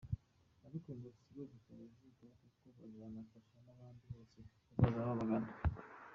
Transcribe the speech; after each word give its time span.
Ariko 0.67 0.89
ngo 0.97 1.09
si 1.17 1.29
bo 1.35 1.43
gusa 1.51 1.69
bazitaho 1.79 2.33
kuko 2.41 2.65
bazanafasha 2.77 3.55
n’abandi 3.65 4.03
bose 4.13 4.37
bazaza 4.75 5.03
babagana. 5.07 5.49